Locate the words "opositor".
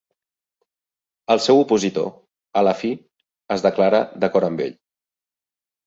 1.65-2.09